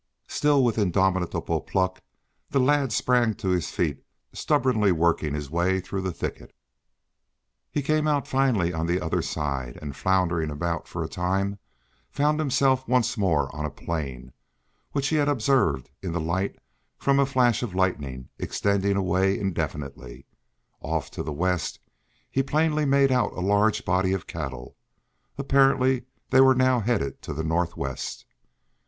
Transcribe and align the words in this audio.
Still, 0.27 0.63
with 0.63 0.79
indomitable 0.79 1.61
pluck, 1.61 2.01
the 2.49 2.59
lad 2.59 2.91
sprang 2.91 3.35
to 3.35 3.49
his 3.49 3.69
feet, 3.69 4.03
stubbornly 4.33 4.91
working 4.91 5.35
his 5.35 5.51
way 5.51 5.79
through 5.79 6.01
the 6.01 6.11
thicket. 6.11 6.55
He 7.69 7.83
came 7.83 8.07
out 8.07 8.27
finally 8.27 8.73
on 8.73 8.87
the 8.87 8.99
other 8.99 9.21
side 9.21 9.77
and 9.79 9.95
floundering 9.95 10.49
about 10.49 10.87
for 10.87 11.03
a 11.03 11.07
time, 11.07 11.59
found 12.09 12.39
himself 12.39 12.87
once 12.87 13.15
more 13.15 13.55
on 13.55 13.63
a 13.63 13.69
plain, 13.69 14.33
which 14.91 15.09
he 15.09 15.17
had 15.17 15.29
observed 15.29 15.91
in 16.01 16.13
the 16.13 16.19
light 16.19 16.57
from 16.97 17.19
a 17.19 17.25
flash 17.27 17.61
of 17.61 17.75
lightning 17.75 18.27
extended 18.39 18.97
away 18.97 19.37
indefinitely. 19.39 20.25
Off 20.79 21.11
to 21.11 21.21
the 21.21 21.31
west, 21.31 21.79
he 22.31 22.41
plainly 22.41 22.85
made 22.85 23.11
out 23.11 23.33
a 23.33 23.39
large 23.39 23.85
body 23.85 24.13
of 24.13 24.25
cattle. 24.25 24.75
Apparently 25.37 26.05
they 26.31 26.41
were 26.41 26.55
now 26.55 26.79
headed 26.79 27.21
to 27.21 27.35
the 27.35 27.43
northwest. 27.43 28.25